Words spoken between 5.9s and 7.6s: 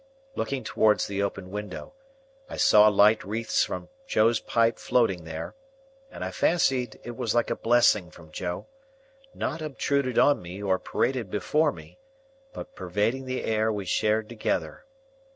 and I fancied it was like a